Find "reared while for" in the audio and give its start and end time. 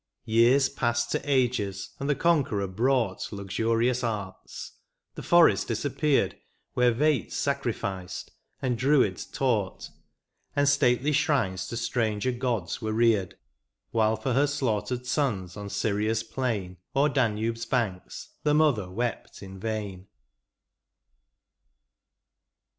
12.93-14.33